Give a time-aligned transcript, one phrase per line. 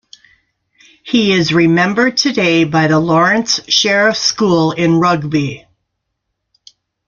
[1.03, 5.67] He is remembered today by the Lawrence Sheriff School in Rugby.